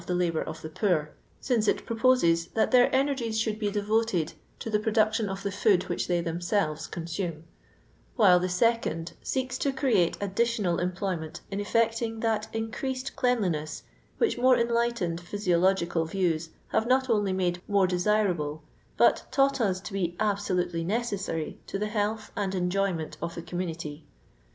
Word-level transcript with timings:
LOSTDON 0.01 0.17
LABOUR 0.17 0.39
AND 0.41 0.55
THE 0.55 0.67
LONDOK 0.67 0.73
POOiU 0.73 1.07
267 1.43 1.85
poMf 1.85 2.01
UmU 2.01 2.71
their 2.71 2.89
«neivi«i 2.89 3.29
should 3.31 3.59
be 3.59 3.71
deyoted 3.71 4.33
to 4.57 4.69
the 4.71 4.79
producttoQ 4.79 5.27
of 5.29 5.43
the 5.43 5.51
food 5.51 5.83
which 5.83 6.07
they 6.07 6.23
themielrei 6.23 6.89
eoncaiM; 6.89 7.43
while 8.15 8.39
the 8.39 8.47
seeoad 8.47 9.13
aeeke 9.23 9.59
to 9.59 9.71
create 9.71 10.17
addi 10.17 10.33
tional 10.37 10.81
employment 10.81 11.41
in 11.51 11.59
effecting 11.59 12.21
that 12.21 12.51
increaaed 12.51 13.13
cleanlineM 13.13 13.83
which 14.17 14.39
more 14.39 14.57
enlightened 14.57 15.21
phyiiological 15.21 16.09
Tiews 16.09 16.49
hare 16.69 16.85
not 16.85 17.07
only 17.07 17.31
made 17.31 17.61
more 17.67 17.85
deuraUe, 17.85 18.59
but 18.97 19.27
taught 19.29 19.61
ng 19.61 19.75
to 19.83 19.93
be 19.93 20.15
abeolubely 20.19 20.83
neeeeaary 20.83 21.57
to 21.67 21.77
the 21.77 21.89
health 21.89 22.31
and 22.35 22.55
enjoyment 22.55 23.17
of 23.21 23.35
the 23.35 23.43
conunnni^. 23.43 24.01